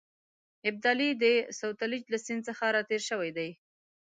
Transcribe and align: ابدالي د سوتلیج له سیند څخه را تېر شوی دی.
ابدالي 0.69 1.09
د 1.23 1.25
سوتلیج 1.59 2.03
له 2.13 2.17
سیند 2.25 2.41
څخه 2.49 2.65
را 2.75 2.81
تېر 2.89 3.01
شوی 3.09 3.31
دی. 3.37 3.49